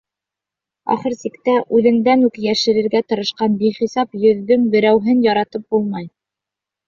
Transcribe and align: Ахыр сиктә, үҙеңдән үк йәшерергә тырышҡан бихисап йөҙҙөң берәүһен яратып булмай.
Ахыр 0.93 1.13
сиктә, 1.23 1.53
үҙеңдән 1.79 2.23
үк 2.29 2.39
йәшерергә 2.45 3.01
тырышҡан 3.13 3.59
бихисап 3.59 4.17
йөҙҙөң 4.23 4.63
берәүһен 4.77 5.23
яратып 5.27 5.69
булмай. 5.77 6.09